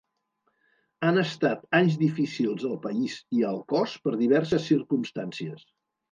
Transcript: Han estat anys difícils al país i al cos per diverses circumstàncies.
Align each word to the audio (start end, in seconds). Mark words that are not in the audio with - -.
Han 1.07 1.17
estat 1.23 1.67
anys 1.79 1.97
difícils 2.03 2.65
al 2.69 2.79
país 2.85 3.17
i 3.41 3.45
al 3.49 3.59
cos 3.73 3.93
per 4.07 4.13
diverses 4.23 4.65
circumstàncies. 4.71 5.69